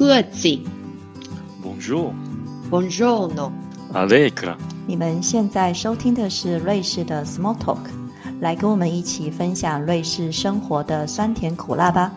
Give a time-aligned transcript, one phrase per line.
[0.00, 0.48] 各自
[1.62, 2.14] Bonjour,
[2.70, 4.56] Buongiorno，Allegra.
[4.86, 7.80] 你们现在收听的是瑞士的 Small Talk，
[8.40, 12.10] 来跟我们一起分享瑞士生活的酸甜苦辣吧。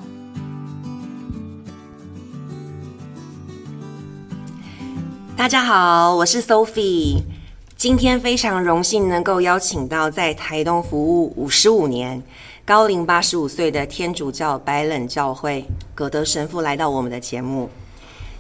[5.36, 7.22] 大家好，我是 Sophie。
[7.76, 12.24] 今天非常荣幸能够邀请到在台东服务五十五年、
[12.64, 17.70] 高龄八十五岁的天主教白冷教会葛德神父来到我们的节目。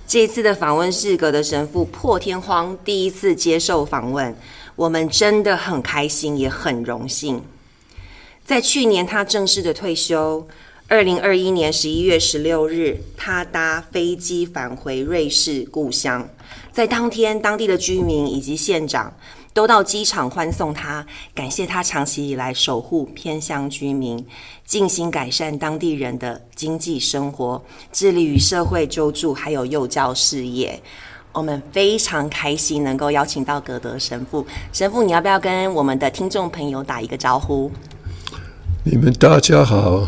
[0.05, 4.35] 这次的访问是格德神父破天荒第一次接受访问，
[4.75, 7.41] 我们真的很开心，也很荣幸。
[8.45, 10.45] 在去年他正式的退休，
[10.87, 16.29] 二零二一年十一月十六日，他搭飞机返回瑞士故乡。
[16.71, 19.13] 在当天，当地的居民以及县长
[19.53, 24.25] 都到机场欢送他，感谢他长期以来守护偏乡居民，
[24.65, 30.81] 尽心改善当地人的经济生活，致力于社会救助还有幼教事业。
[31.31, 34.45] 我们非常开心能够邀请到葛德神父。
[34.71, 37.71] 神父，你要不要跟我们的听众朋友打一个招呼？
[38.83, 40.07] 你们大家好，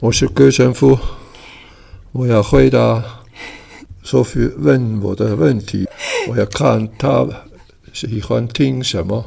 [0.00, 0.98] 我是葛神父，
[2.12, 3.02] 我要回答
[4.02, 5.86] Sophie 问我的问题，
[6.30, 7.26] 我要看他
[7.94, 9.24] 喜欢听什么。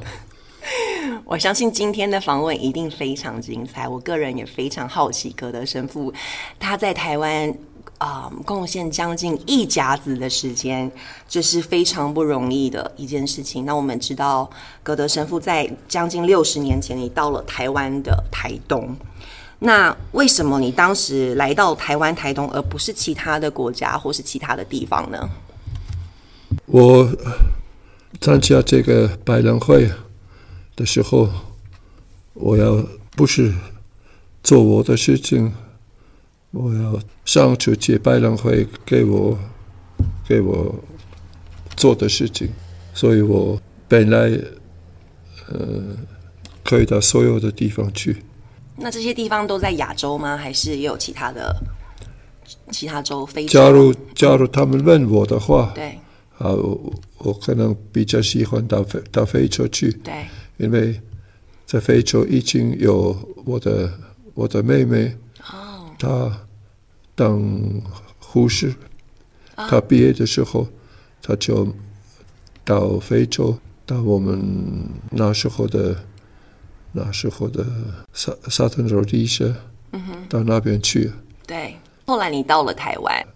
[1.24, 3.88] 我相信今天的访问一定非常精彩。
[3.88, 6.14] 我个人也非常好奇葛德神父
[6.60, 7.54] 他在台湾
[7.98, 10.92] 啊、贡献将近一甲子的时间，
[11.28, 13.66] 这是非常不容易的一件事情。
[13.66, 14.48] 那我们知道
[14.84, 18.96] 葛德神父在将近六十年前，你到了台湾的台东。
[19.60, 25.28] 那为什么你当时来到台湾台东，而不是其他的国家或是其他的地方呢？
[26.68, 27.10] 我
[28.20, 29.90] 参加这个百人会
[30.76, 31.30] 的时候，
[32.34, 32.84] 我要
[33.16, 33.54] 不是
[34.44, 35.52] 做我的事情，
[36.52, 39.38] 我要上去接百人会给我
[40.28, 40.76] 给我
[41.76, 42.50] 做的事情，
[42.94, 44.30] 所以我本来
[45.50, 45.96] 呃
[46.64, 48.24] 可以到所有的地方去。
[48.78, 50.38] 那这些地方都在亚洲吗？
[50.38, 51.56] 还是也有其他的
[52.72, 53.26] 其他州？
[53.26, 53.54] 非洲？
[53.60, 55.98] 假如假如他们问我的话，对
[56.38, 56.94] 啊，我
[57.28, 60.26] 我可能比较喜欢到非到非洲去，对。
[60.56, 60.98] 因为
[61.66, 63.92] 在非洲已经有我的
[64.34, 65.14] 我的妹妹，
[65.52, 65.92] 哦。
[66.00, 66.48] 她
[67.16, 67.44] 当
[68.20, 68.74] 护士，
[69.58, 70.70] 她毕业的时候，
[71.22, 71.68] 她就
[72.64, 74.42] 到非洲，到我们
[75.12, 75.98] 那时候的
[76.94, 77.66] 那时候的
[78.14, 79.54] 萨萨特罗地社，
[80.30, 81.12] 到那边去。
[81.46, 81.76] 对。
[82.06, 83.28] 后来你到了台湾，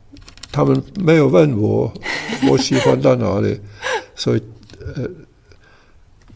[0.51, 1.91] 他们没有问我
[2.49, 3.59] 我喜欢到哪里，
[4.15, 4.43] 所以
[4.95, 5.09] 呃，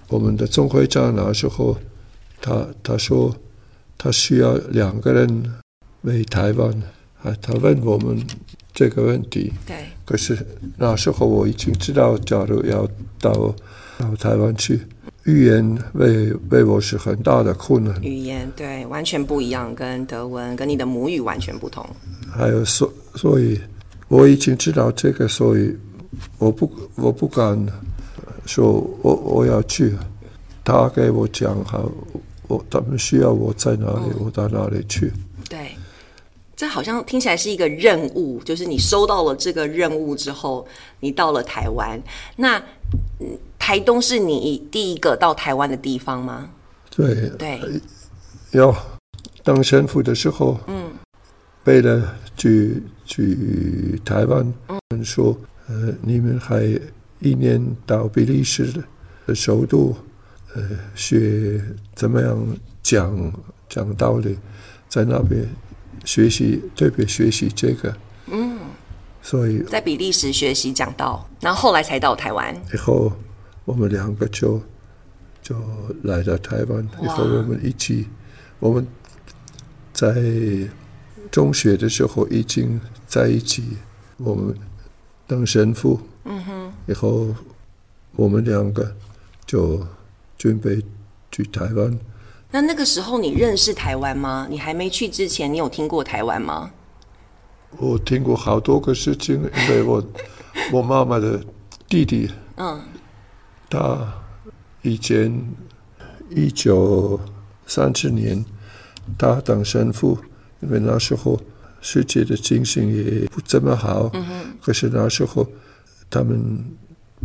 [0.07, 1.77] 我们的总会长那时候
[2.41, 3.35] 他他说
[3.97, 5.53] 他需要两个人
[6.01, 6.69] 为台湾，
[7.23, 8.23] 啊，他问我们
[8.73, 9.75] 这个问题，对。
[10.05, 10.37] 可是
[10.77, 12.87] 那时候我已经知道，假如要
[13.19, 13.55] 到
[13.97, 14.79] 到台湾去，
[15.23, 21.83] 语言为为我是很大的困难，语言对完全不一样，跟德文跟你的母语完全不同。
[22.31, 23.59] 还有所所以，
[24.07, 25.75] 我已经知道这个，所以
[26.37, 27.65] 我不我不敢
[28.45, 28.71] 说
[29.01, 29.95] 我我要去。
[30.63, 31.91] 他给我讲好，
[32.47, 35.13] 我他们需要我在哪里，我到哪里去。
[35.47, 35.75] 对，
[36.55, 40.67] 这好像听起来是一个任务，就是你收到了这个任务之后，
[40.99, 42.01] 你到了台湾。
[42.35, 42.57] 那
[43.19, 46.49] 嗯台东是你第一个到台湾的地方吗？
[46.89, 47.59] 对，对，
[48.51, 48.75] 要
[49.43, 50.91] 当神父的时候，嗯，
[51.65, 56.63] 为了去去台湾，嗯，说呃，你们还
[57.19, 58.73] 一年到比利时
[59.25, 59.95] 的首都，
[60.53, 60.61] 呃，
[60.95, 61.61] 学
[61.93, 62.37] 怎么样
[62.83, 63.33] 讲
[63.69, 64.37] 讲道理，
[64.89, 65.47] 在那边
[66.03, 67.95] 学习，特别学习这个，
[68.27, 68.59] 嗯，
[69.21, 72.55] 所以在比利时学习讲道，然后后来才到台湾。
[72.73, 73.11] 以后
[73.65, 74.61] 我们两个就
[75.41, 75.55] 就
[76.03, 78.07] 来到台湾，以后我们一起，
[78.59, 78.85] 我们
[79.93, 80.13] 在
[81.31, 83.63] 中学的时候已经在一起，
[84.17, 84.55] 我们
[85.27, 87.27] 当神父，嗯哼，以后
[88.15, 88.95] 我们两个
[89.45, 89.85] 就
[90.37, 90.83] 准备
[91.31, 91.97] 去台湾。
[92.51, 94.47] 那那个时候你认识台湾吗？
[94.49, 96.71] 你还没去之前，你有听过台湾吗？
[97.77, 100.01] 我听过好多个事情，因为我
[100.71, 101.43] 我妈妈的
[101.89, 102.81] 弟弟，嗯，
[103.69, 104.13] 他
[104.81, 105.45] 以前
[106.29, 107.19] 一九
[107.67, 108.45] 三十年，
[109.17, 110.17] 他当神父，
[110.65, 111.39] 因为那时候
[111.79, 112.81] 世界的经济
[113.21, 114.11] 也不怎么好，
[114.61, 115.47] 可是那时候
[116.09, 116.63] 他们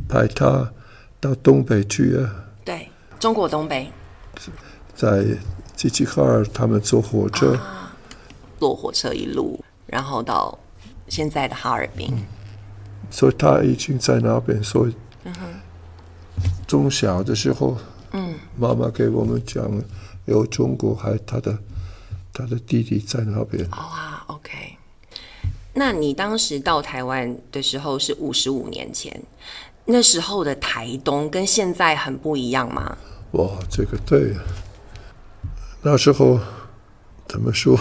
[0.09, 0.71] 派他
[1.19, 2.89] 到东北去啊，对，
[3.19, 3.91] 中国东北。
[4.95, 5.25] 在
[5.75, 7.59] 齐齐哈尔，他们坐火车，
[8.59, 10.59] 坐火车一路，然后到
[11.09, 12.13] 现在的哈尔滨。
[13.11, 14.95] 所以他已经在那边，所以
[16.69, 17.79] 从小的时候，
[18.13, 19.69] 嗯，妈妈给我们讲，
[20.27, 21.59] 有中国，还他的
[22.33, 23.69] 他的弟弟在那边。
[23.71, 24.77] 哇，OK。
[25.75, 29.23] 那你当时到台湾的时候是五十五年前，
[29.85, 32.97] 那时候的台东跟现在很不一样吗？
[33.33, 34.35] 哇，这个对，
[35.83, 36.41] 那时候
[37.29, 37.79] 怎么说？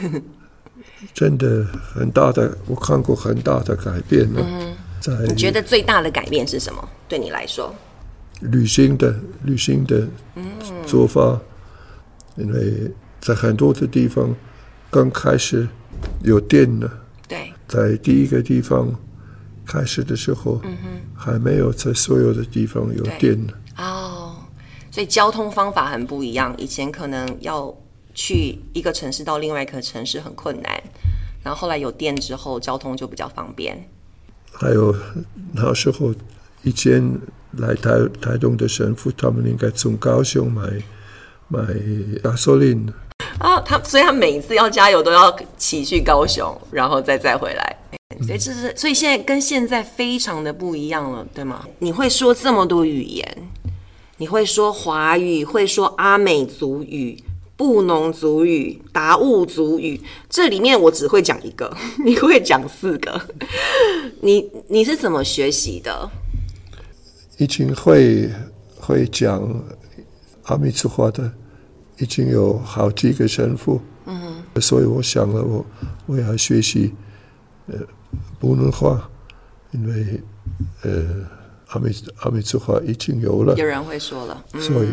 [1.12, 1.64] 真的
[1.94, 4.74] 很大的，我看过很大的改变呢。
[5.00, 6.88] 在你觉得最大的改变是什么？
[7.08, 7.74] 对你来说？
[8.40, 9.14] 旅行的
[9.44, 10.06] 旅行的
[10.86, 11.38] 做法，
[12.36, 12.90] 因为
[13.24, 14.36] 在很多的地方
[14.90, 15.66] 刚开始
[16.22, 16.92] 有电了，
[17.26, 18.94] 对，在第一个地方
[19.64, 23.54] 开始的时候，嗯哼还没有在所有的地方有电呢。
[23.78, 24.36] 哦，
[24.90, 26.54] 所以交通方法很不一样。
[26.58, 27.74] 以前可能要
[28.12, 30.82] 去一个城市到另外一个城市很困难，
[31.42, 33.88] 然后后来有电之后，交通就比较方便。
[34.52, 34.94] 还有
[35.54, 36.14] 那时候
[36.62, 37.18] 以前
[37.52, 40.62] 来台台东的神父，他们应该从高雄买
[41.48, 41.64] 买
[42.22, 42.86] 加索林。
[43.38, 47.76] 啊，他所以他每一次要加油都要骑去高雄，然后再再回来。
[48.24, 51.66] 所以这是所以现在跟现在非常的不一样了，对吗？
[51.80, 53.48] 你会说这么多语言，
[54.18, 57.20] 你会说华语，会说阿美族语、
[57.56, 63.20] 布农族语、达悟族语，这里面我只会讲一个， 你会讲四个。
[64.20, 66.08] 你你是怎么学习的？
[67.38, 68.30] 已经会
[68.78, 69.42] 会讲
[70.44, 71.32] 阿弥陀佛的，
[71.98, 73.80] 已经有好几个神父。
[74.06, 75.64] 嗯，所以我想了，我
[76.06, 76.92] 我要学习
[77.66, 77.78] 呃
[78.38, 79.08] 普通话，
[79.72, 80.20] 因为
[80.82, 81.26] 呃
[81.68, 84.88] 阿米阿米族话已经有了，有人会说了，嗯、所以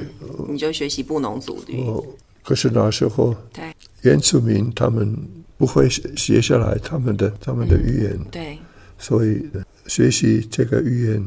[0.47, 1.83] 你就学习布农族语。
[1.83, 2.05] 我
[2.41, 3.65] 可是那时候对
[4.01, 5.15] 原住民他们
[5.57, 8.57] 不会写写下来他们的他们的语言，对
[8.97, 9.45] 所以
[9.87, 11.23] 学习这个语言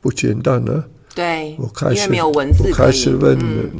[0.00, 0.84] 不简单呢。
[1.14, 3.70] 对，我开始因为没有文字我可以开始问嗯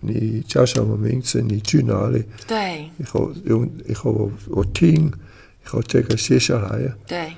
[0.00, 1.40] 你，叫什么名字？
[1.40, 2.24] 你去哪里？
[2.46, 6.96] 对以后用以后我我听，以后这个写下来呀。
[7.06, 7.32] 对，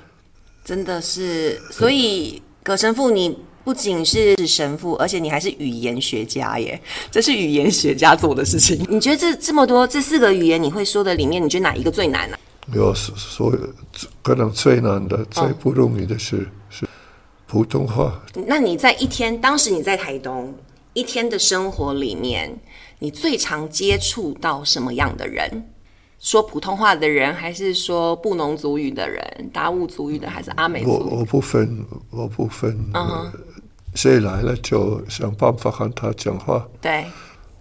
[0.63, 6.81] 真的是，所以葛神父，你不仅是神父，而且你还是语言学家耶，
[7.11, 8.85] 这是语言学家做的事情。
[8.89, 12.37] 你觉得这这么多这四个语言你会说的里面，你觉得哪一个最难呢、
[12.73, 13.59] 有所所有
[14.21, 16.87] 可能最难的、哦最不容易的是是
[17.45, 18.21] 普通话。
[18.47, 20.53] 那你在一天，当时你在台东
[20.93, 22.57] 一天的生活里面，
[22.99, 25.69] 你最常接触到什么样的人？
[26.19, 31.17] 说普通话的人，还是说布农族语的人、达悟族语的，还是阿美我族我？
[31.17, 33.33] 我不分我不分，嗯呃
[33.93, 36.65] 谁来了就想办法和他讲话。
[36.81, 37.05] 对，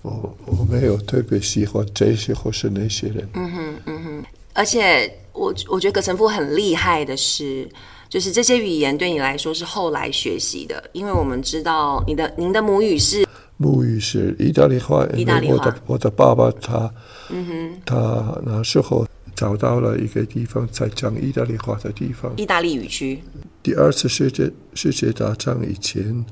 [0.02, 3.28] 我我没有特别喜欢这些或是那些人。
[3.34, 4.24] 嗯哼嗯哼
[4.54, 7.68] 而且我我觉得葛神父很厉害的是，
[8.12, 13.26] 就是这些语言对你来说是后来学习的，因为我们知道你的您的母语是
[13.56, 16.92] 母语是意大利话，意大利话我的我的爸爸他，
[17.30, 22.30] 嗯哼他那时候找到了一个地方在讲意大利话的地方。
[22.36, 23.18] 意大利语区，
[23.62, 26.22] 第二次世界世界大战以前，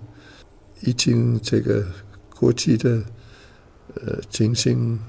[0.82, 1.82] 已经这个
[2.36, 3.02] 国际的
[3.94, 5.00] 呃情形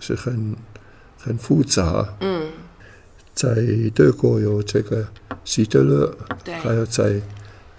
[0.00, 0.56] 是很
[1.16, 2.12] 很复杂。
[2.22, 2.50] 嗯，
[3.38, 3.54] 在
[3.94, 5.06] 德国有这个
[5.44, 6.56] 希特勒，对。
[6.56, 7.22] 还有在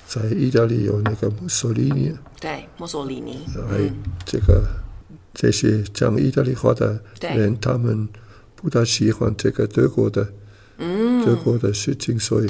[0.07, 2.15] 在意大利有那个墨索里尼。
[2.39, 3.77] 对，墨索里尼，还
[4.25, 4.63] 这个
[5.33, 8.07] 这些讲意大利话的人，他们
[8.55, 10.25] 不大喜欢这个德国的，
[11.25, 12.47] 德国的事情，所以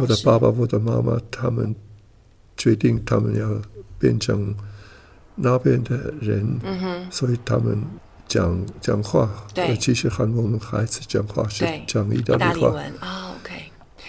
[0.00, 1.74] 我的爸爸、我的妈妈他们
[2.56, 3.60] 决定他们要
[3.98, 4.54] 变成
[5.34, 6.58] 那边的人，
[7.10, 7.84] 所以他们
[8.28, 9.68] 讲讲话，嗯对。
[9.68, 13.54] 尤其实和我们孩子讲话是讲意意大大利文啊、o k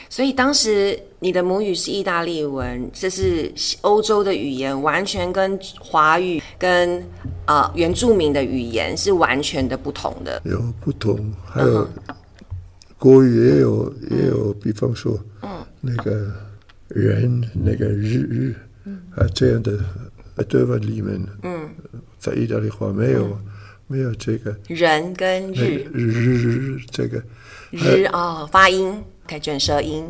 [0.10, 7.04] 所以当时你的母语是意大利文，这是欧洲的语言，完全跟华语跟
[7.46, 10.42] 呃原住民的语言是完全的不同的。
[10.46, 11.88] 有不同，还有
[12.98, 15.64] 国语也有也有，比方说，嗯。
[15.80, 16.34] 那个
[16.88, 18.56] 人那个日日
[19.16, 19.78] 啊这样的
[20.36, 21.70] 呃德文里面，嗯，
[22.18, 23.38] 在意大利话没有
[23.88, 25.86] 没有这个人跟日。
[25.94, 27.24] 日日日这个，
[27.72, 30.06] 日啊、发音，可以卷舌音，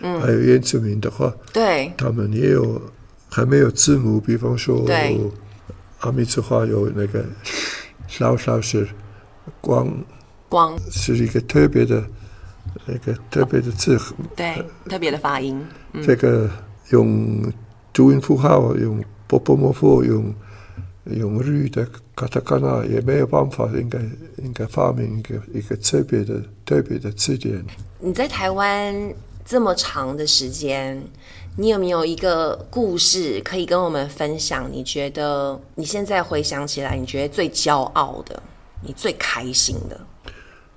[0.00, 0.20] 嗯。
[0.20, 1.92] 还有原住民的话，对。
[1.96, 2.80] 他们也有
[3.30, 5.18] 还没有字母，比方说对。
[6.00, 7.24] 阿弥陀话有那个
[8.06, 8.86] 少少是
[9.60, 9.92] 光
[10.48, 10.78] 光。
[10.90, 12.04] 是一个特别的
[12.86, 13.98] 那个特别的字。
[14.36, 15.60] 对特别的发音，
[16.04, 16.48] 这个
[16.90, 17.52] 用
[17.92, 20.32] 注音符号，用波波摩佛，用
[21.16, 23.98] 用日语的卡塔卡纳也没有办法，应该
[24.42, 27.64] 应该发明一个一个特别的特别的字典。
[28.00, 31.02] 你在台湾这么长的时间，
[31.56, 34.70] 你有没有一个故事可以跟我们分享？
[34.70, 38.42] 你觉得你现在回想起来，你觉得最骄傲的，
[38.82, 39.98] 你最开心的？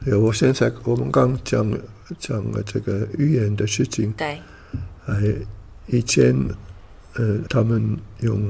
[0.05, 1.69] 有，我现在我们刚讲
[2.17, 4.41] 讲了这个语言的事情，对，
[5.05, 5.15] 哎，
[5.87, 6.35] 以前
[7.13, 8.41] 呃，他们用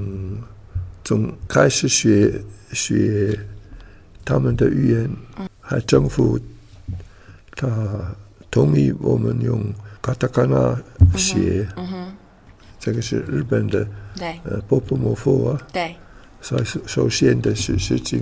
[1.03, 2.31] 从开始学
[2.73, 3.37] 学
[4.23, 5.09] 他们的语言，
[5.59, 6.39] 还政府
[7.55, 7.67] 他
[8.49, 9.63] 同意我们用
[10.01, 10.77] 卡塔卡纳
[11.17, 11.67] 写，
[12.79, 15.95] 这个是日本的对，呃波普摩佛啊，对，
[16.41, 18.21] 所以首首先的是事情，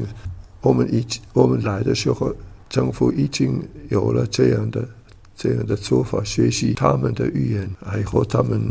[0.61, 2.35] 我们已经我们来的时候，
[2.69, 4.87] 政府已经有了这样的
[5.35, 8.61] 这样的做法，学习他们的语言，还有他们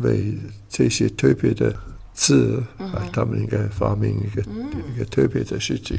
[0.00, 0.36] 为
[0.68, 1.74] 这些特别的
[2.14, 4.42] 字，啊，他们应该发明一个、
[4.94, 5.96] 一个特别的事情，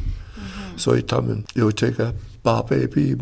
[0.78, 3.16] 所以他们有这个八倍比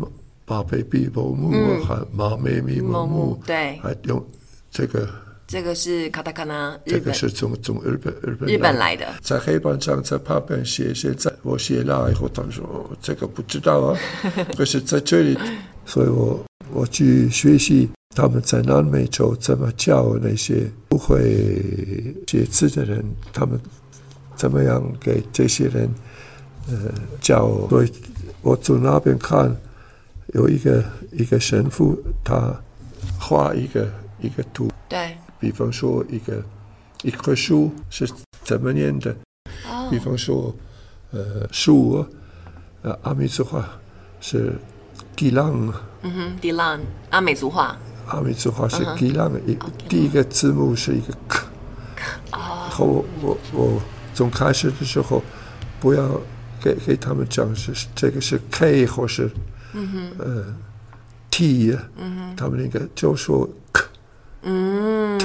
[0.44, 1.50] 八倍比某木，
[1.84, 3.78] 还马妹咪某某木木，对。
[3.82, 4.22] 还用
[4.70, 5.08] 这个
[5.46, 13.98] 这个是卡塔卡纳，这个是从从日本日本日本来的，在黑板上在旁边写，现在我写了以后，他们说、哦、这个不知道啊，
[14.56, 15.38] 可是在这里，
[15.86, 23.60] 所以我我去学习他们在南美洲怎么教那些不会写字的人，他们
[24.34, 25.88] 怎么样给这些人
[26.68, 27.92] 呃教，所以
[28.40, 29.54] 我从那边看
[30.34, 32.54] 有一个一个神父，他
[33.18, 33.88] 画一个
[34.20, 36.42] 一个图，对，比方说一个
[37.02, 38.08] 一棵树是
[38.44, 39.14] 怎么念的，
[39.68, 39.88] 哦。
[39.90, 40.54] 比方说
[41.10, 42.08] 呃树啊，
[42.82, 43.62] 呃阿弥陀佛
[44.20, 44.54] 是
[45.22, 47.76] 吉浪，嗯哼，迪浪阿美族话，
[48.08, 49.56] 阿美族话是吉浪，一
[49.88, 51.46] 第一个字母是一个 k，
[52.32, 55.22] 然后我我我从开始的时候
[55.78, 56.20] 不要
[56.60, 59.30] 给给他们讲是这个是 K 或是
[59.74, 60.12] 嗯哼。
[60.18, 60.44] 呃
[61.30, 63.84] T，嗯他们那个就说 k。
[64.42, 65.16] 嗯，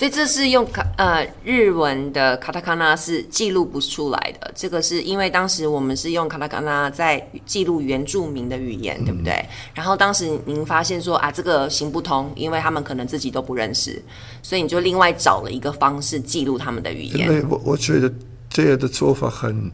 [0.00, 9.44] 所以这是用卡呃日文的卡塔卡纳是记录不出来的，这个是因为当时我们是用卡塔卡纳在记录原住民的语言，对不对？
[9.74, 14.02] 然后当时您发现说啊这个行不通，因为他们可能自己都不认识，
[14.42, 18.10] 所以你就另外找了一个方式记录他们的语因言，为我我觉得
[18.48, 19.70] 这样的做法很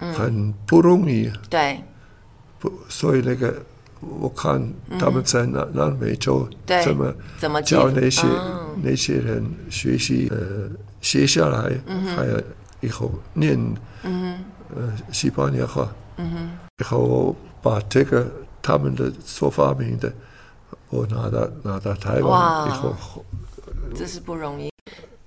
[0.00, 1.78] 很不容易，对。
[2.58, 3.64] 不，所以那个
[4.00, 4.62] 我看
[4.98, 8.66] 他们在南南美洲对怎么怎么教那些哦。
[8.82, 11.76] 那些人学习呃写下来，
[12.16, 12.40] 还有
[12.80, 13.58] 以后念
[14.04, 15.88] 呃西班牙话，
[16.78, 18.24] 以后把这个
[18.62, 20.12] 他们的所发明的，
[20.90, 22.94] 我拿到拿到台湾以后，
[23.96, 24.70] 这是不容易。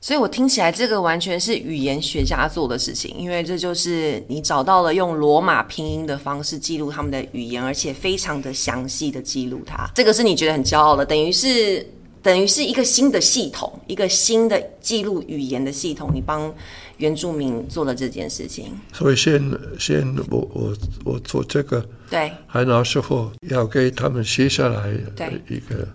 [0.02, 9.88] 所以我听起来这个完全是语言学家做的事情，因为这就是你找到了用罗马拼音的方式记录他们的语言，而且非常的详细的记录它。
[9.94, 11.88] 这个是你觉得很骄傲的，等于是
[12.24, 16.52] 等于是一个新的系统，一个新的记录语言的系统，你帮
[16.98, 18.72] 原住民做了这件事情。
[18.92, 19.40] 所以先
[19.80, 21.88] 先我我我做这个。
[22.10, 25.88] 对还那时候要给他们写下来对一个，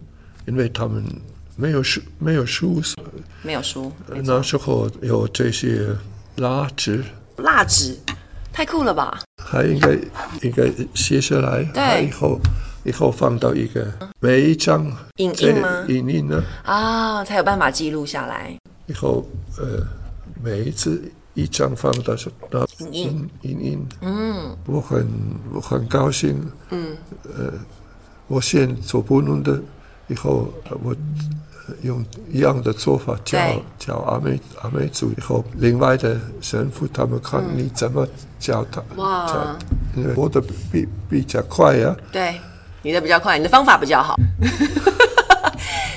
[0.46, 1.04] 因为他们
[1.56, 2.82] 没有书，没有书，
[3.42, 3.90] 没有书，
[4.24, 5.88] 那时候有这些
[6.36, 7.02] 蜡纸，
[7.38, 7.96] 蜡纸
[8.52, 9.22] 太酷了吧？
[9.42, 9.92] 还应该
[10.42, 12.06] 应该写下来，对。
[12.06, 12.38] 以后
[12.84, 14.84] 以后放到一个每一张
[15.16, 15.84] 影印吗？
[15.88, 18.54] 影印呢，啊，才有办法记录下来。
[18.86, 19.26] 以后
[19.58, 19.82] 呃
[20.42, 21.02] 每一次
[21.34, 23.30] 一张放到是那影印。
[23.42, 25.06] 印影印，嗯，我很
[25.54, 26.38] 我很高兴，
[26.70, 27.52] 嗯，呃，
[28.26, 29.60] 我先做不能的，
[30.08, 30.96] 以后呃我呃
[31.82, 33.38] 用一样的做法教
[33.78, 38.06] 教阿美阿美族，以后另外的神父他们看你怎么
[38.38, 39.58] 教他，哇教，
[39.96, 40.40] 因为我的
[40.72, 42.40] 比比较快呀、对，
[42.82, 44.16] 你的比较快，你的方法比较好。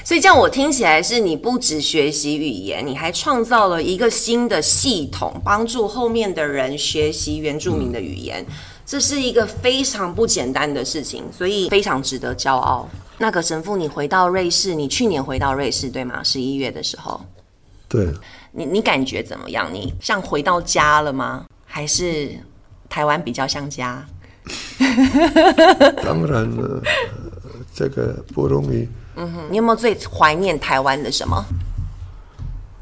[0.03, 8.43] 所以这样我听起来是你不止学习语言，你还创造了一个新的系统，帮助后面的人学习原住民的语言。
[8.87, 12.89] 这是一个非常不简单的事情，所以非常值得骄傲。
[13.19, 16.23] 那个神父，你回到瑞士，你去年回到瑞士对吗？
[16.23, 17.19] 十一月的时候，
[17.87, 18.07] 对，
[18.53, 19.69] 你你感觉怎么样？
[19.71, 21.45] 你像回到家了吗？
[21.65, 22.31] 还是
[22.89, 24.03] 台湾比较像家？
[26.03, 28.87] 当然了，呃这个不容易。
[29.15, 31.45] 嗯哼你有没有最怀念台湾的什么？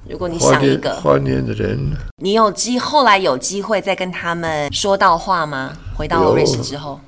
[0.07, 1.77] 如果你想一个，怀念的人，
[2.21, 5.75] 你有机后来有机会再跟他们说到话吗？
[5.95, 6.99] 回到有瑞士之后，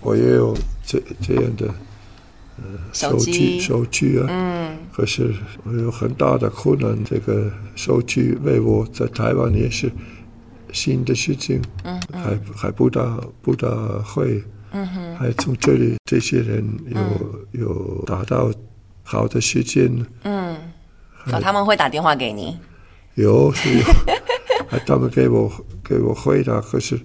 [0.00, 0.54] 我也有
[0.84, 1.72] 这这样的
[2.92, 5.32] 手机机手机啊，嗯，可是
[5.64, 9.90] 我有很大的困难，这个收据为我在台湾也是
[10.72, 13.68] 新的事情，嗯，还还不大不大
[14.04, 14.42] 会，
[14.72, 16.64] 嗯哼，还从这里这些人
[17.52, 18.50] 有、有达到
[19.02, 19.90] 好的时间，
[20.22, 20.56] 嗯，
[21.32, 22.56] 哦，他们会打电话给你，
[23.14, 23.84] 有是有，
[24.68, 25.50] 还 他们给我
[25.82, 26.98] 给我回答，可是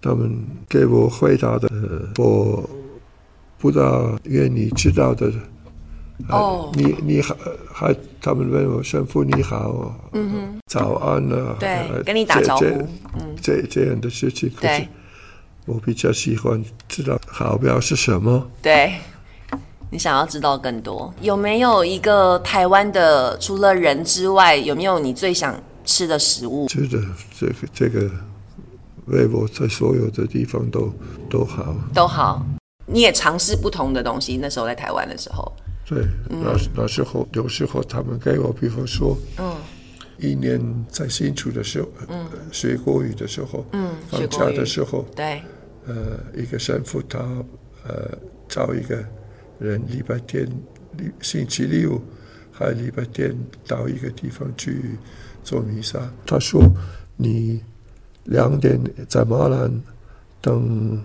[0.00, 0.30] 他们
[0.68, 2.68] 给我回答的，呃我
[3.66, 3.82] 不大
[4.24, 5.28] 愿你知道的。
[6.28, 7.36] 哦，你你好，
[7.72, 14.88] 还他们问我神父你好，嗯哼，早安啊，对呃跟你打招呼嗯这这这样的事情，可是对
[15.66, 18.48] 我比较喜欢知道好表是什么。
[18.62, 18.94] 对，
[19.90, 26.68] 你想要知道更多，有没有一个台湾的除了人之外，有没有你最想吃的食物？
[26.68, 27.02] 吃的，
[27.38, 28.10] 这个这个
[29.06, 30.90] 为我在所有的地方都
[31.28, 31.74] 都好。
[31.92, 32.42] 都好，
[32.86, 34.38] 你也尝试不同的东西。
[34.38, 35.52] 那时候在台湾的时候，
[35.84, 39.54] 对，那那时候有时候他们给我，比方说，嗯，
[40.18, 45.42] 一年在新竹的时候，嗯，学国语的时候，嗯放假的时候，对，
[45.86, 47.18] 呃，一个神父他
[47.86, 48.16] 呃
[48.48, 48.96] 找一个
[49.58, 50.46] 人礼拜天、
[50.96, 52.00] 礼星期六
[52.50, 54.98] 还礼拜天到一个地方去
[55.44, 56.00] 做弥撒。
[56.24, 56.62] 他说
[57.16, 57.62] 你
[58.24, 59.70] 两点在马兰
[60.40, 61.02] 等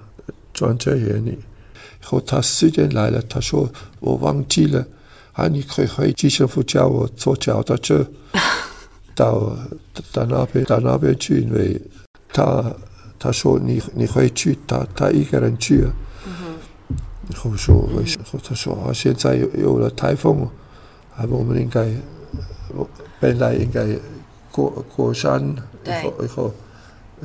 [0.53, 1.38] 转这眼里，以
[2.01, 3.69] 后他时间来了，他说
[4.00, 4.85] 我忘记了，
[5.33, 8.05] 啊，你可以回去神父叫我坐脚踏车
[9.15, 9.55] 到
[10.11, 11.79] 到那边到那边去，因为
[12.33, 12.73] 他
[13.19, 15.91] 他说你你回去，他他一个人去啊。
[17.29, 18.25] 然后说为什么？
[18.43, 20.41] 他说啊，现在有有了台风，
[21.15, 21.88] 啊，我们应该，
[22.75, 23.88] 我本来应该
[24.51, 25.39] 过过山，
[25.85, 26.53] 以后以后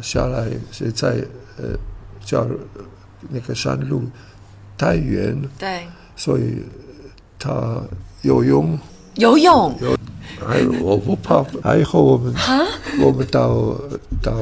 [0.02, 1.24] 下来，现在
[1.56, 1.76] 呃
[2.24, 2.46] 叫
[3.30, 4.02] 那个山路
[4.76, 5.82] 太远，对，
[6.16, 6.62] 所以
[7.38, 7.80] 他
[8.22, 8.78] 游泳。
[9.16, 9.74] 游泳，
[10.46, 12.34] 还有我不怕，还好我们
[13.00, 13.74] 我们到
[14.22, 14.34] 到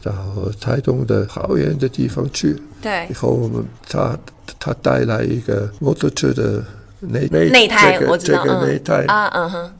[0.00, 0.12] 到
[0.60, 3.08] 台东的好远的地方去，对。
[3.10, 4.16] 以，后我们他
[4.60, 6.64] 他带来一个摩托车的
[7.00, 9.72] 内内内胎这个我知道，这个内胎，啊，嗯哼，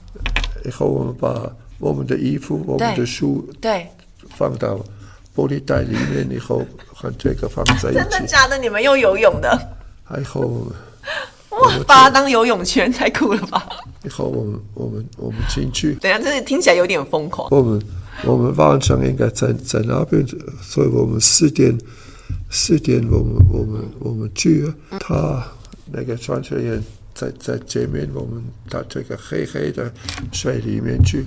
[0.64, 1.48] 以后我们把
[1.78, 3.86] 我们的衣服、我们的书对，
[4.30, 4.80] 放到
[5.34, 8.58] 玻璃袋里面，以后和这个放在真的，假的？
[8.58, 9.58] 你们用游泳的？
[10.04, 13.68] 还好哇，把它当游泳圈，太酷了吧！
[14.04, 15.94] 以后我们我们我们进去。
[15.96, 17.48] 等一下，这听起来有点疯狂。
[17.50, 17.82] 我们
[18.24, 20.26] 我们晚上应该在在那边，
[20.62, 21.76] 所以我们四点
[22.50, 25.46] 四点我们我们我们去啊，他
[25.90, 26.82] 那个传车员
[27.14, 29.92] 在在前面，我们到这个黑黑的
[30.32, 31.26] 水里面去，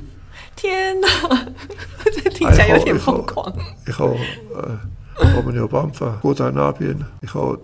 [0.55, 1.07] 天哪，
[2.05, 3.51] 这听起来有点疯狂。
[3.87, 4.15] 以后
[4.55, 4.77] 呃，
[5.37, 7.57] 我们有办法过到那边，以后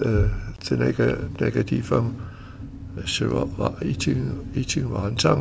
[0.00, 0.28] 呃，
[0.60, 2.12] 在那个那个地方
[2.96, 5.38] 呃是晚晚已经已经晚上。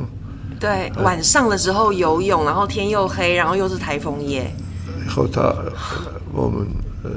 [0.59, 4.51] 对，晚上的时候游泳，然后天又黑，然后又是台风夜。
[5.05, 5.71] 以后他呃
[6.31, 6.67] 我们
[7.03, 7.09] 呃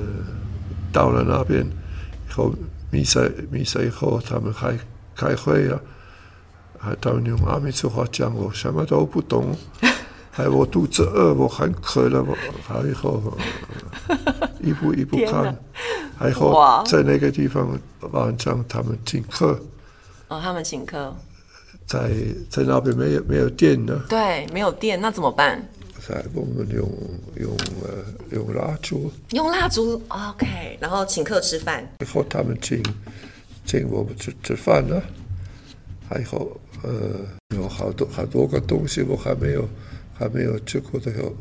[0.91, 2.55] 到了那边以后
[2.91, 4.79] 弥赛弥赛以后，他们还
[5.15, 5.79] 开会啊，
[6.85, 9.57] 还他们用阿美族话讲，我什么都不懂，
[10.31, 13.23] 还我肚子饿，我很渴了，我还以后
[14.09, 15.57] 呃一步一步看，
[16.19, 16.79] 还以哇。
[16.79, 17.69] 后在那个地方
[18.13, 19.59] 晚上他们请客，
[20.29, 21.15] 哦，他们请客，
[21.87, 22.11] 在
[22.51, 25.67] 在那边没有没有电呢，对，没有电，那怎么办？
[26.07, 26.87] 在我们用
[27.37, 27.51] 用
[27.83, 29.11] 呃用蜡烛。
[29.31, 31.83] 用蜡烛，OK，然后请客吃饭。
[32.01, 32.83] 以后他们请
[33.65, 35.01] 请我们吃吃饭呢，
[36.07, 39.69] 还有呃有好多好多个东西我还没有
[40.13, 41.35] 还没有吃过的有，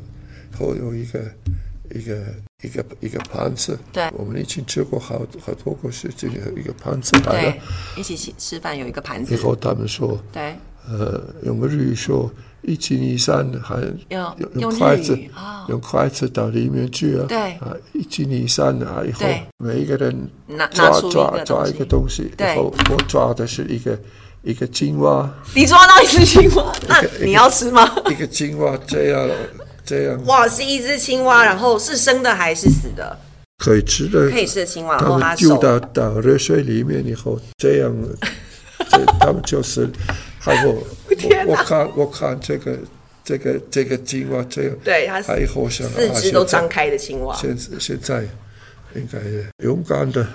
[0.57, 1.19] 后有一个
[1.91, 2.23] 一个
[2.63, 4.09] 一个一个盘子，对。
[4.13, 7.55] 我们已经吃过好好多个事情，有一个盘子来对了，，
[7.97, 9.33] 一起吃吃饭有一个盘子。
[9.35, 9.37] 以。
[9.37, 10.55] 后他们说对，
[10.87, 15.17] 呃用日语说一斤一三，还用用筷子
[15.67, 17.37] 用筷子到里面去啊，对。
[17.55, 19.27] 啊一斤一三啊，以后
[19.57, 20.15] 每一个人
[20.47, 22.55] 拿抓抓抓一个东西，对。
[22.57, 22.73] 我
[23.07, 23.99] 抓的是一个
[24.43, 27.89] 一个青蛙，你抓到一只青蛙，那你要吃吗？
[28.09, 29.29] 一个青蛙这样
[29.85, 33.17] 这样哇，是一只青蛙，然后是生的还是死的？
[33.57, 37.95] 可以吃的，可以吃的青蛙，然他后它手们丢到到热水里面以后，这样，
[38.91, 39.89] 这他们就是，
[40.39, 40.83] 还我
[41.15, 42.77] 天我我看我看这个
[43.23, 47.33] 这个这个青蛙这样，对它还以后想四啊肢都张开的青蛙。
[47.37, 48.23] 现现在
[48.95, 49.19] 应该
[49.63, 50.27] 勇敢的，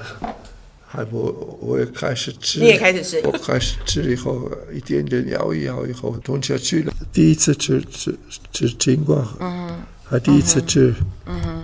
[0.91, 3.21] 还不我也开始吃，你也开始吃？
[3.25, 6.93] 我开始吃以后一点点咬一咬以后吞下去了。
[7.13, 8.19] 第一次吃吃
[8.53, 10.95] 吃青瓜，嗯，还第一次吃
[11.27, 11.63] 嗯。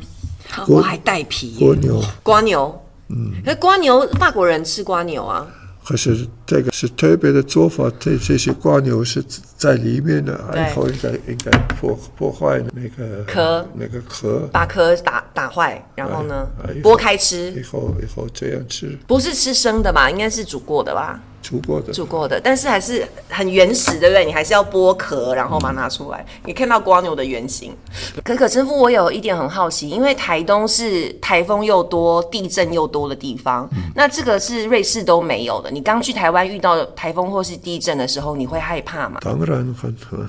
[0.69, 1.67] 我还带皮耶。
[1.67, 5.49] 蜗牛，瓜牛，嗯，可是瓜牛法国人吃瓜牛啊，
[5.85, 9.23] 可是这个是特别的做法，这这些瓜牛是
[9.57, 16.47] 在里面的，对以后应该应该破破坏那个壳那个壳，把壳打打坏，然后呢
[16.83, 20.09] 剥开吃以，后以后这样吃，不是吃生的吧？
[20.11, 21.21] 应该是煮过的吧？
[21.45, 21.93] 煮过的。
[21.93, 24.25] 煮过的，但是还是很原始，对不对？
[24.25, 27.77] 你还是要剥壳，然后把它拿出来，你看到蜗牛的原型。
[28.25, 35.71] 可可师傅，我有一点很好奇，因为台东是台风又多、地震又多的地方，那这个是瑞士都没有的。
[35.71, 39.21] 你刚去台湾遇到台风或是地震的时候，你会害怕吗？
[39.21, 40.27] 当然很很，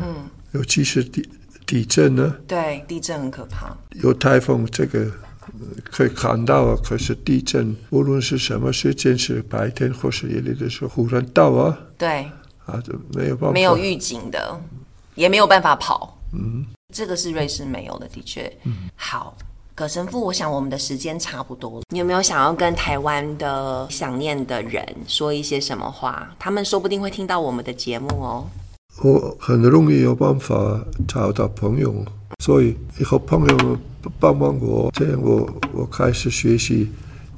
[0.00, 0.14] 嗯，
[0.52, 1.28] 尤其是地
[1.66, 3.76] 地震呢，对，地震很可怕。
[4.02, 5.06] 有台风这个呃
[5.90, 12.30] 可以看到啊，可是地震无论是什么时间，是白天或是夜里的时候，忽然到啊对，
[12.66, 14.60] 啊，就没有办法，没有预警的，
[15.14, 16.18] 也没有办法跑。
[16.32, 18.52] 嗯，这个是瑞士没有的，的确。
[18.64, 19.36] 嗯，好，
[19.74, 26.34] 葛神父，我想我们的时间差不多了，你有没有想要跟台湾的想念的人说一些什么话？
[26.38, 28.46] 他们说不定会听到我们的节目哦。
[29.02, 31.92] 我很容易有办法找到朋友，
[32.42, 33.78] 所以以后朋友们
[34.18, 36.88] 帮帮我，这样我我开始学习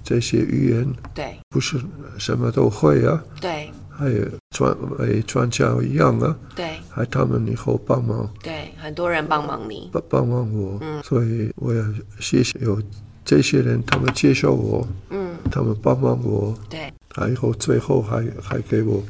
[0.05, 1.37] 这些语言，对。
[1.51, 1.81] 不是
[2.19, 3.71] 什么都会啊，对。
[3.99, 6.77] 还有专诶专家一样啊，对。
[6.91, 8.29] 还他们以后帮忙。
[8.43, 9.89] 对，很多人帮忙你。
[9.91, 11.83] 帮帮忙我，所以我要
[12.21, 12.81] 谢谢有
[13.25, 19.03] 这些人，他们接受我，嗯，他们帮忙我，对，还以后最后还还给我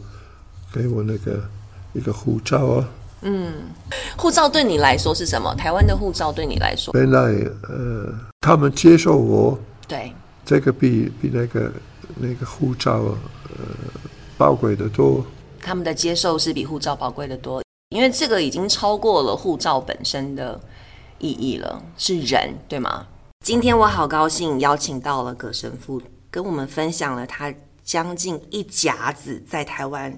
[0.72, 1.42] 给我那个
[1.92, 2.88] 一个护照啊。
[4.16, 5.54] 护照对你来说是什么？
[5.54, 7.20] 台湾的护照对你来说，原来
[7.68, 10.12] 呃，他们接受我，对
[10.44, 11.72] 这个比比那个
[12.16, 13.64] 那个护照呃
[14.36, 15.24] 宝贵的多。
[15.60, 20.60] 他们的接受是比护照宝贵的多，因为这个已经超过了护照本身的
[21.18, 23.06] 意义了，是人，对吗？
[23.44, 26.00] 今天我好高兴邀请到了葛神父，
[26.30, 27.52] 跟我们分享了他
[27.82, 30.16] 将近一甲子在台湾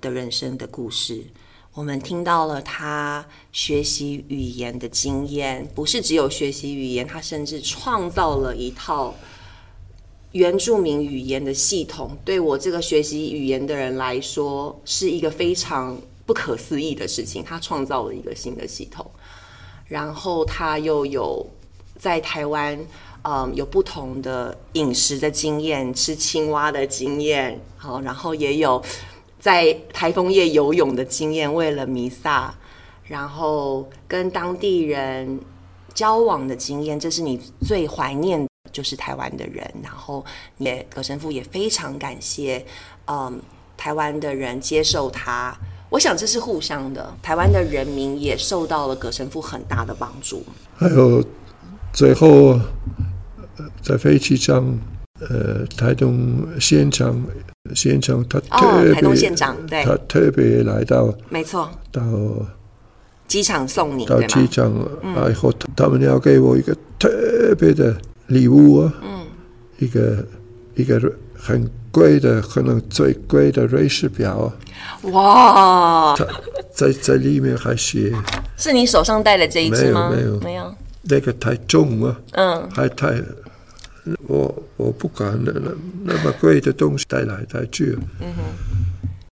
[0.00, 1.24] 的人生的故事。
[1.72, 9.14] 我们听到了他学习语言的经验，不是只有学习语言，他甚至创造了一套
[10.32, 17.42] 原住民语言的系统，对我这个学习语言的人来说，是一个非常不可思议的事情。
[17.44, 19.08] 他创造了一个新的系统，
[19.86, 21.46] 然后他又有
[21.96, 22.76] 在台湾，
[23.22, 28.82] 嗯，有不同的饮食的经验，吃青蛙的经验，好，然后也有
[29.40, 32.54] 在台风夜游泳的经验，为了弥撒，
[33.04, 35.40] 然后跟当地人
[35.94, 40.24] 交往的经验，这是你最怀念就是台湾的人，然后
[40.58, 42.64] 也葛神父也非常感谢，
[43.06, 43.40] 嗯，
[43.76, 45.56] 台湾的人接受他。
[45.88, 50.44] 我想这是互相的，台湾的人民也受到了葛神父很大的帮助。
[50.76, 51.24] 还有
[51.92, 52.60] 最后
[53.82, 54.78] 在飞机上，
[55.28, 57.22] 呃，台东县长
[57.74, 59.84] 县长他特别、哦台东县长对。
[59.84, 62.02] 他特别来到没错，到
[63.28, 64.20] 机场送你到？
[64.22, 64.72] 机场，
[65.14, 67.94] 然后他他们要给我一个特别的
[68.28, 69.26] 礼物啊，嗯，
[69.78, 70.24] 一个
[70.74, 71.00] 一个
[71.36, 74.52] 很贵的，可能最贵的瑞士表啊，
[75.12, 76.26] 哇，他
[76.72, 78.12] 在在里面还写
[78.56, 80.10] 是你手上戴的这一只吗？
[80.14, 80.40] 没有没有。
[80.40, 80.74] 没有。
[81.02, 83.10] 那个太重了，嗯，还太，
[84.26, 85.70] 我我不敢那那
[86.04, 88.26] 那么贵的东西带来带去，嗯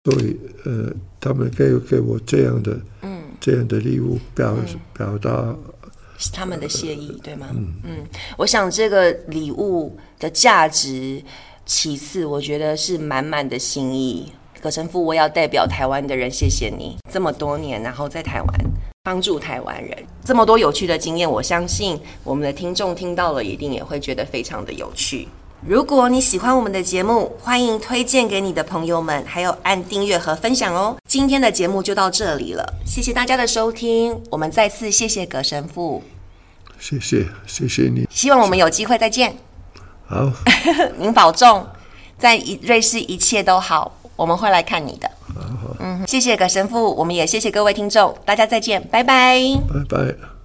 [0.04, 4.56] 所以呃，他们给给我这样的，嗯，这样的礼物表、
[4.94, 5.54] 表达，
[6.18, 7.48] 是他们的谢意，对吗？
[7.84, 8.06] 嗯。
[8.38, 11.22] 我想这个礼物的价值，
[11.66, 14.32] 其次我觉得是满满的心意。
[14.62, 18.48] 葛神父，我要代表台湾的人谢谢你这么多年，然后在台湾
[19.04, 25.28] 帮助台湾人，这么多有趣的经验，我相信我们的听众听到了，一定也会觉得非常的有趣。
[25.66, 30.96] 如果你喜欢我们的节目，欢迎推荐给你的朋友们，还有按订阅和分享哦。
[31.08, 36.04] 今天的节目就到这里了，谢谢大家的收听，我们再次谢谢葛神父，
[36.80, 39.36] 谢谢谢谢你，希望我们有机会再见。
[40.06, 40.32] 好，
[41.00, 41.66] 您保重，
[42.20, 45.10] 在一瑞士一切都好，我们会来看你的。
[45.80, 49.40] 嗯，谢谢葛神父，我们也谢谢各位听众，大家再见，拜拜。
[49.70, 50.37] 拜拜。